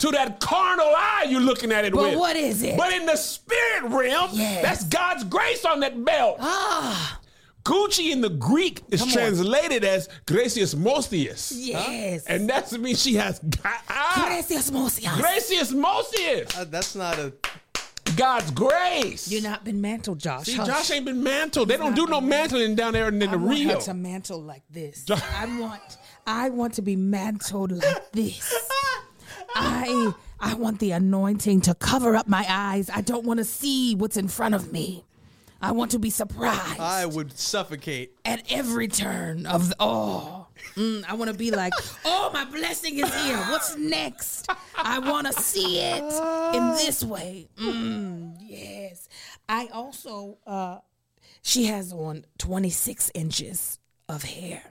[0.00, 1.92] To that carnal eye, you're looking at it.
[1.92, 2.18] But with.
[2.18, 2.76] what is it?
[2.76, 4.62] But in the spirit realm, Yes.
[4.62, 6.38] that's God's grace on that belt.
[6.40, 7.20] Ah,
[7.64, 9.14] Gucci in the Greek is Come on.
[9.14, 11.52] translated as gracious mostius.
[11.54, 12.24] yes.
[12.24, 15.20] And that means she has God, ah, Gracias, Mosias.
[15.20, 16.58] gracious mostius.
[16.58, 17.32] Uh, that's not a.
[18.16, 19.30] God's grace.
[19.30, 20.46] You're not been mantled, Josh.
[20.46, 20.66] See, Hush.
[20.66, 21.68] Josh ain't been mantled.
[21.68, 23.74] They don't do no been mantling down there in the I want Rio.
[23.74, 25.04] her to mantle like this.
[25.10, 25.82] I want,
[26.26, 28.52] I want to be mantled like this.
[29.54, 32.90] I, I want the anointing to cover up my eyes.
[32.92, 35.04] I don't want to see what's in front of me.
[35.62, 36.80] I want to be surprised.
[36.80, 38.12] I would suffocate.
[38.24, 41.72] at every turn of the, oh mm, i want to be like
[42.04, 46.02] oh my blessing is here what's next i want to see it
[46.54, 49.08] in this way mm, yes
[49.48, 50.78] i also uh
[51.42, 54.62] she has on 26 inches of hair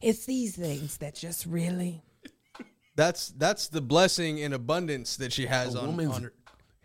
[0.00, 2.02] it's these things that just really
[2.96, 6.32] That's that's the blessing in abundance that she has on, woman's- on her.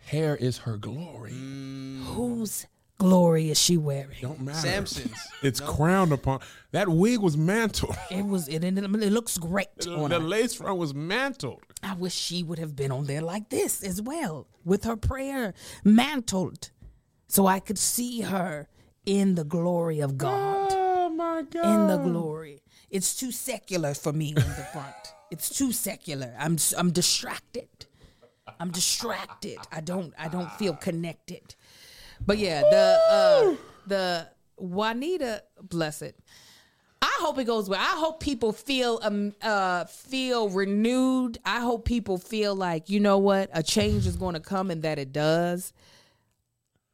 [0.06, 1.32] hair is her glory.
[1.32, 2.04] Mm.
[2.04, 2.66] Whose
[2.98, 4.16] glory is she wearing?
[4.20, 4.58] Don't matter.
[4.58, 5.16] Samson's.
[5.42, 6.38] It's crowned upon.
[6.70, 7.96] That wig was mantled.
[8.10, 10.24] It was it, it, it looks great on the her.
[10.26, 11.62] lace front was mantled.
[11.82, 15.52] I wish she would have been on there like this as well, with her prayer
[15.82, 16.70] mantled,
[17.26, 18.68] so I could see her
[19.04, 20.68] in the glory of God.
[20.72, 21.64] Oh my god.
[21.74, 22.62] In the glory.
[22.88, 24.94] It's too secular for me on the front.
[25.32, 26.34] It's too secular.
[26.38, 27.86] I'm I'm distracted.
[28.60, 29.56] I'm distracted.
[29.72, 31.54] I don't I don't feel connected.
[32.24, 36.16] But yeah, the uh the Juanita, bless it.
[37.00, 37.80] I hope it goes well.
[37.80, 41.38] I hope people feel um uh feel renewed.
[41.46, 44.82] I hope people feel like you know what a change is going to come and
[44.82, 45.72] that it does.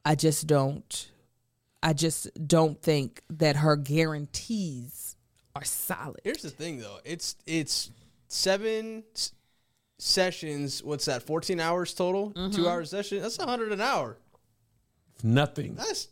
[0.05, 1.11] I just don't.
[1.83, 5.17] I just don't think that her guarantees
[5.57, 6.21] are solid.
[6.23, 6.99] Here's the thing, though.
[7.05, 7.91] It's it's
[8.29, 9.33] seven s-
[9.99, 10.83] sessions.
[10.83, 11.23] What's that?
[11.25, 12.31] Fourteen hours total.
[12.33, 12.55] Mm-hmm.
[12.57, 13.23] Two hour session.
[13.23, 14.17] That's a hundred an hour.
[15.23, 15.75] Nothing.
[15.75, 16.09] That's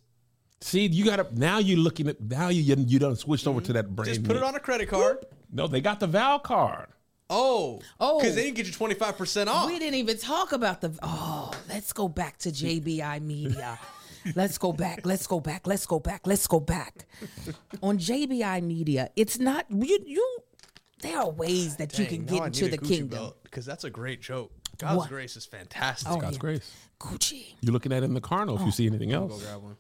[0.63, 1.59] See, you got to now.
[1.59, 2.49] You're looking at now.
[2.49, 4.09] You you done switched over to that brand.
[4.09, 5.19] just put new- it on a credit card.
[5.53, 6.89] No, they got the Vow card.
[7.29, 8.19] Oh, Oh.
[8.19, 9.67] because they didn't get you twenty five percent off.
[9.71, 10.97] We didn't even talk about the.
[11.03, 13.79] Oh, let's go back to JBI Media.
[14.35, 15.07] Let's go back.
[15.07, 15.69] Let's go back.
[15.69, 16.27] Let's go back.
[16.27, 17.07] Let's go back.
[17.81, 20.01] On JBI Media, it's not you.
[20.05, 20.39] You
[21.07, 23.33] there are ways that you can get into the kingdom.
[23.45, 24.53] because that's a great joke.
[24.79, 25.09] God's What?
[25.09, 26.11] grace is fantastic.
[26.11, 26.41] Oh, God's yeah.
[26.41, 26.75] grace.
[27.01, 27.55] Gucci.
[27.63, 28.47] You're looking at it in the car.
[28.49, 29.77] If you see anything Go else, grab one.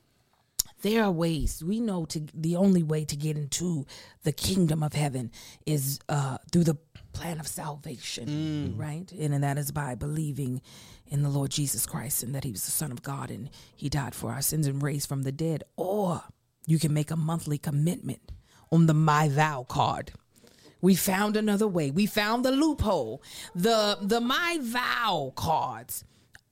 [0.82, 3.86] there are ways we know to the only way to get into
[4.24, 5.30] the kingdom of heaven
[5.66, 6.76] is uh through the
[7.12, 10.60] plan of salvation right and, and that is by believing
[11.06, 13.88] in the lord jesus christ and that he was the son of god and he
[13.88, 16.22] died for our sins and raised from the dead or
[16.66, 18.32] you can make a monthly commitment
[18.70, 20.12] on the my vow card
[20.80, 21.90] we found another way.
[21.90, 23.22] We found the loophole.
[23.54, 26.04] The the my vow cards.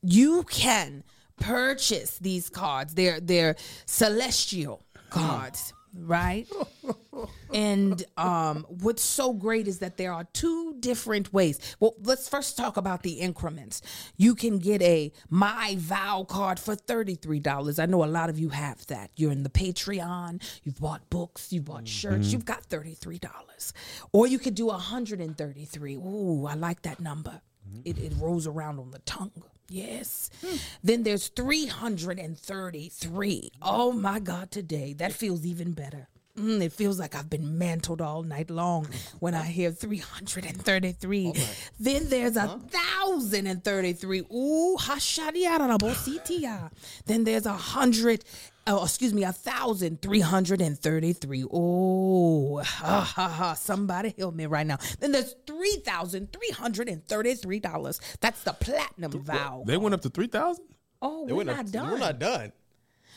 [0.03, 1.05] You can
[1.39, 2.95] purchase these cards.
[2.95, 3.57] They're they're
[3.87, 5.21] celestial hmm.
[5.21, 6.47] cards, right?
[7.55, 11.61] And um, what's so great is that there are two different ways.
[11.79, 13.81] Well, let's first talk about the increments.
[14.17, 17.81] You can get a My Vow card for $33.
[17.81, 19.13] I know a lot of you have that.
[19.17, 22.33] You're in the Patreon, you've bought books, you've bought shirts, mm-hmm.
[22.33, 23.73] you've got $33.
[24.13, 27.41] Or you could do 133 Ooh, I like that number.
[27.71, 27.83] Mm-hmm.
[27.85, 29.31] It, it rolls around on the tongue.
[29.69, 30.31] Yes.
[30.45, 30.57] Hmm.
[30.83, 33.53] Then there's 333.
[33.63, 34.93] Oh my God, today.
[34.93, 36.09] That feels even better.
[36.39, 38.89] Mm, it feels like I've been mantled all night long
[39.21, 41.33] when I hear 333.
[41.79, 44.23] Then there's a thousand and thirty-three.
[44.33, 46.71] Ooh, hashadiarabositia.
[47.07, 48.25] Then there's a hundred,
[48.67, 51.45] oh, excuse me, a thousand three hundred and thirty-three.
[51.53, 53.55] Oh, ha ha ha.
[53.55, 54.79] Somebody help me right now.
[55.01, 58.01] Then there's three thousand three hundred and thirty-three dollars.
[58.21, 59.63] That's the platinum vow.
[59.67, 60.65] they went up to three thousand.
[61.01, 61.91] Oh, They we're went up- not done.
[61.93, 62.53] We're not done.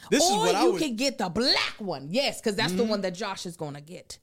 [0.10, 0.82] This or is what I you would.
[0.82, 2.08] can get the black one.
[2.10, 2.92] Yes, because that's the mm-hmm.
[2.92, 4.20] one that Josh is going to get.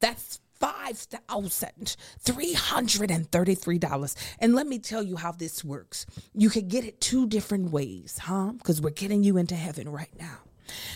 [0.00, 4.14] That's five thousand three hundred and thirty-three dollars.
[4.38, 6.06] And let me tell you how this works.
[6.34, 8.52] You can get it two different ways, huh?
[8.52, 10.38] Because we're getting you into heaven right now.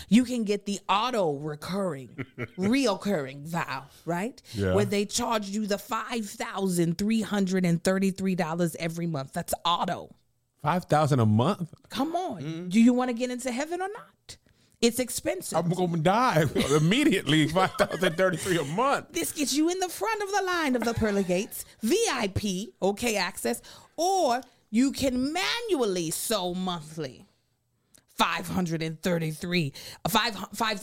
[0.09, 2.09] You can get the auto recurring,
[2.57, 4.41] reoccurring vow, right?
[4.53, 4.73] Yeah.
[4.73, 9.33] Where they charge you the five thousand three hundred and thirty-three dollars every month.
[9.33, 10.13] That's auto.
[10.61, 11.73] Five thousand a month.
[11.89, 12.41] Come on.
[12.41, 12.69] Mm-hmm.
[12.69, 14.37] Do you want to get into heaven or not?
[14.79, 15.57] It's expensive.
[15.57, 16.45] I'm gonna die
[16.77, 17.47] immediately.
[17.47, 19.07] Five thousand thirty-three a month.
[19.11, 23.15] This gets you in the front of the line of the pearly gates, VIP, okay
[23.15, 23.61] access,
[23.97, 27.25] or you can manually sow monthly.
[28.17, 29.73] 533
[30.09, 30.79] five five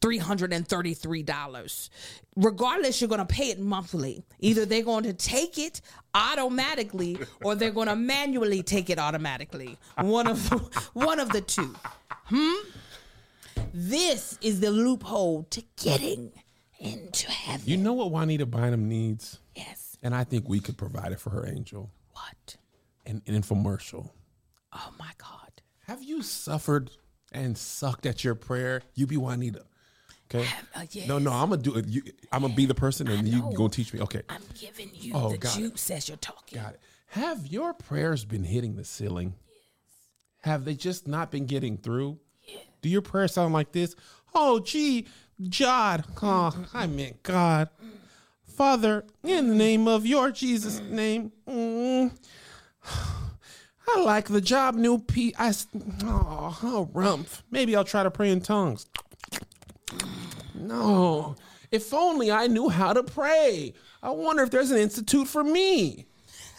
[0.00, 1.90] thousand three hundred and thirty-three dollars.
[2.36, 4.24] Regardless, you're gonna pay it monthly.
[4.40, 5.80] Either they're going to take it
[6.14, 9.76] automatically or they're gonna manually take it automatically.
[10.00, 10.56] One of the,
[10.94, 11.74] one of the two.
[12.24, 12.54] Hmm?
[13.72, 16.32] This is the loophole to getting
[16.78, 17.62] into heaven.
[17.66, 19.96] You know what Juanita Bynum needs, Yes.
[20.02, 21.90] and I think we could provide it for her angel.
[22.12, 22.56] What?
[23.06, 24.10] An, an infomercial.
[24.72, 25.62] Oh my God.
[25.86, 26.90] Have you suffered
[27.32, 28.82] and sucked at your prayer?
[28.94, 29.64] You be Juanita.
[30.32, 30.46] Okay.
[30.76, 31.08] Uh, yes.
[31.08, 31.86] No, no, I'm gonna do it.
[31.88, 34.00] You, I'm gonna be the person, and you gonna teach me.
[34.00, 34.22] Okay.
[34.28, 35.60] I'm giving you Oh, the got it.
[35.60, 36.60] juice as you're talking.
[36.62, 36.80] Got it.
[37.08, 39.34] Have your prayers been hitting the ceiling?
[39.48, 39.56] Yes.
[40.42, 42.18] Have they just not been getting through?
[42.46, 42.60] Yes.
[42.82, 43.96] Do your prayers sound like this?
[44.32, 45.08] Oh, gee,
[45.58, 46.04] God.
[46.22, 47.68] Oh, I meant God.
[48.46, 52.12] Father, in the name of your Jesus' name, mm,
[53.88, 55.34] I like the job, new P.
[55.38, 55.66] I, s-
[56.04, 57.42] oh, oh, rumph.
[57.50, 58.86] Maybe I'll try to pray in tongues.
[60.70, 61.34] No.
[61.72, 63.74] If only I knew how to pray.
[64.04, 66.06] I wonder if there's an institute for me.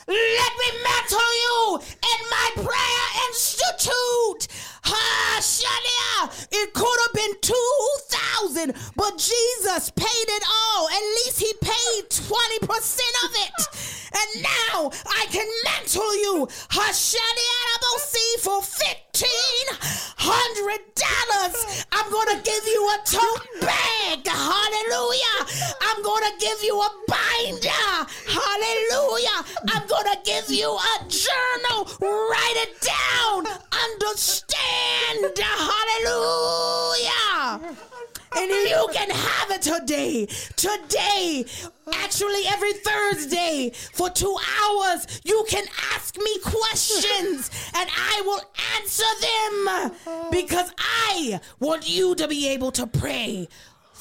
[0.05, 4.47] Let me mantle you in my prayer institute.
[4.83, 6.47] Ha, Shania.
[6.51, 10.89] It could have been 2000 but Jesus paid it all.
[10.89, 12.67] At least he paid 20%
[13.23, 13.57] of it.
[14.11, 17.61] And now I can mantle you, Hashania
[18.11, 18.61] see for
[19.21, 21.85] $1,500.
[21.91, 24.25] I'm going to give you a tote bag.
[24.25, 25.45] Hallelujah.
[25.81, 27.69] I'm going to give you a binder.
[28.27, 29.45] Hallelujah.
[29.69, 31.87] I'm going to give you a journal.
[31.99, 33.45] Write it down.
[33.71, 35.37] Understand.
[36.03, 37.59] Hallelujah.
[38.33, 40.27] And you can have it today.
[40.55, 41.45] Today,
[41.95, 48.41] actually, every Thursday for two hours, you can ask me questions and I will
[48.77, 53.47] answer them because I want you to be able to pray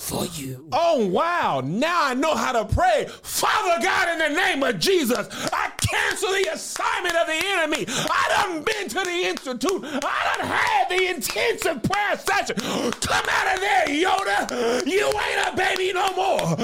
[0.00, 0.66] for you.
[0.72, 1.60] Oh, wow.
[1.62, 3.06] Now I know how to pray.
[3.22, 7.84] Father God, in the name of Jesus, I cancel the assignment of the enemy.
[7.88, 9.84] I done been to the institute.
[9.84, 12.56] I done had the intensive prayer session.
[12.56, 14.86] Come out of there, Yoda.
[14.86, 16.56] You ain't a baby no more.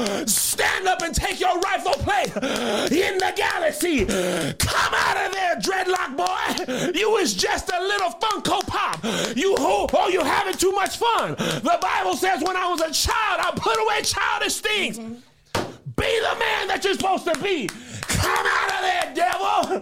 [0.56, 4.06] Stand up and take your rightful place in the galaxy.
[4.06, 6.92] Come out of there, dreadlock boy.
[6.98, 9.04] You was just a little Funko Pop.
[9.36, 11.34] You oh, oh you having too much fun.
[11.34, 14.96] The Bible says when I was a child, I put away childish things.
[14.96, 17.68] Be the man that you're supposed to be.
[18.08, 19.80] Come out of there, devil.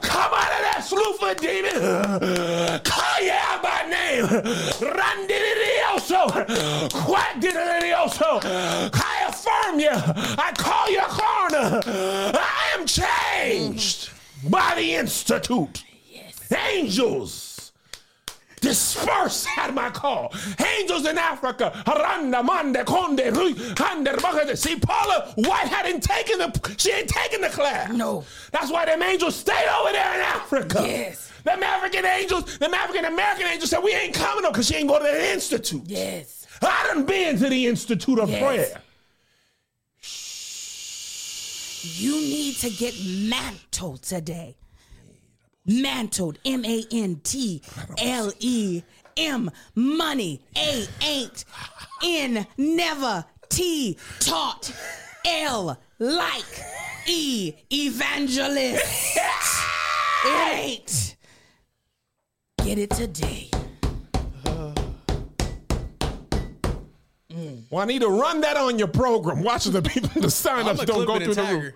[0.00, 2.80] Come out of that sloofer demon.
[2.82, 4.24] Call you out by name.
[4.80, 6.28] Randidioso.
[6.92, 8.40] Quackdidioso.
[8.94, 9.17] I
[9.48, 9.90] affirm you.
[9.92, 11.80] I call you corner.
[12.34, 14.10] I am changed
[14.48, 15.84] by the Institute.
[16.50, 17.72] Angels
[18.60, 20.32] disperse at my call.
[20.78, 21.72] Angels in Africa.
[21.86, 24.56] Haranda, mande, conde, rui, hande, bakade.
[24.56, 27.92] See, Paula White hadn't taken the, she ain't taken the class.
[27.92, 28.24] No.
[28.50, 30.82] That's why them angels stayed over there in Africa.
[30.82, 31.30] Yes.
[31.44, 34.88] Them African angels, them African American angels said, we ain't coming up because she ain't
[34.88, 35.82] go to the institute.
[35.86, 36.46] Yes.
[36.60, 38.42] I done been to the Institute of Yes.
[38.42, 38.82] Prayer.
[41.96, 44.56] You need to get mantled today.
[45.64, 46.38] Mantled.
[46.44, 47.62] M A N T
[47.98, 48.82] L E
[49.16, 49.50] M.
[49.74, 50.42] Money.
[50.56, 51.44] A ain't.
[52.04, 53.24] N never.
[53.48, 54.72] T taught.
[55.26, 56.64] L like.
[57.06, 59.18] E evangelist.
[60.26, 61.16] It ain't.
[62.62, 63.50] Get it today.
[67.70, 69.42] Juanita, run that on your program.
[69.42, 71.74] Watch the people, the I'm sign-ups don't go through and the tag roof.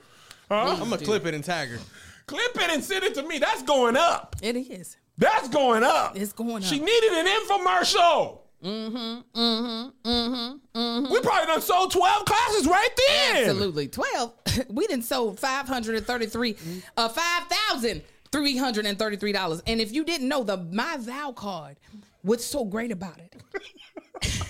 [0.49, 0.77] Huh?
[0.81, 1.79] I'm gonna clip it and tag her.
[2.27, 3.39] Clip it and send it to me.
[3.39, 4.37] That's going up.
[4.43, 4.97] It is.
[5.19, 6.17] That's going up.
[6.17, 6.63] It's going up.
[6.63, 6.87] She up.
[6.87, 8.39] needed an infomercial.
[8.63, 9.41] Mm-hmm.
[9.41, 10.09] Mm-hmm.
[10.09, 11.13] Mm-hmm.
[11.13, 13.49] We probably done sold 12 classes right then.
[13.49, 13.89] Absolutely.
[13.89, 14.33] 12.
[14.69, 16.57] We didn't sold 533
[16.97, 19.63] uh $5,333.
[19.67, 21.79] And if you didn't know the my vow card,
[22.21, 23.35] what's so great about it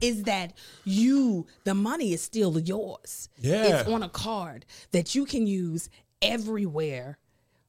[0.00, 0.52] is that
[0.84, 3.28] you the money is still yours.
[3.38, 3.80] Yeah.
[3.80, 5.88] It's on a card that you can use
[6.22, 7.18] everywhere.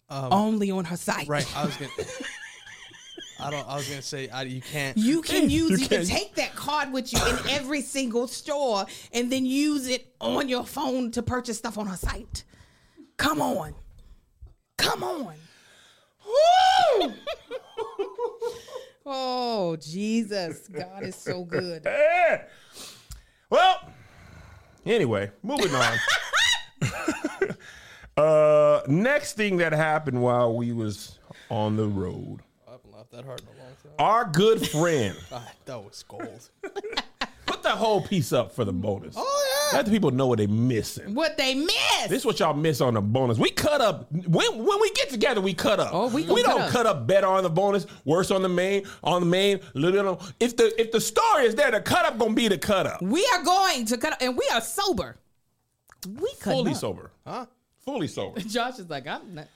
[0.09, 1.27] Um, only on her site.
[1.27, 1.45] Right.
[1.57, 1.91] I was gonna.
[3.39, 3.67] I don't.
[3.69, 4.97] I was gonna say I, you can't.
[4.97, 8.27] You can use You you, can can- take that card with you in every single
[8.27, 12.45] store and then use it on your phone to purchase stuff on her site.
[13.17, 13.75] Come on.
[14.77, 15.33] Come on.
[16.25, 17.13] Woo!
[19.09, 20.67] Oh, Jesus.
[20.67, 21.83] God is so good.
[21.85, 22.43] Yeah.
[23.49, 23.79] Well,
[24.85, 25.97] anyway, moving on.
[28.17, 31.17] uh, next thing that happened while we was
[31.49, 33.91] on the road, I haven't laughed that hard in a long time.
[33.99, 36.49] our good friend Ah, that was gold.
[37.57, 39.15] Put that whole piece up for the bonus.
[39.17, 39.77] oh yeah.
[39.77, 41.13] Let the people know what they missing.
[41.13, 41.75] What they miss.
[42.07, 43.37] This is what y'all miss on the bonus.
[43.37, 45.41] We cut up when when we get together.
[45.41, 45.89] We cut up.
[45.93, 46.69] Oh, we we cut don't up.
[46.71, 49.59] cut up better on the bonus, worse on the main, on the main.
[49.73, 52.87] Little if the if the story is there, the cut up gonna be the cut
[52.87, 53.01] up.
[53.01, 55.17] we are going to cut up, and we are sober.
[56.07, 56.77] We cut Fully up.
[56.77, 57.11] sober.
[57.25, 57.45] Huh?
[57.79, 58.39] Fully sober.
[58.47, 59.47] Josh is like, I'm not.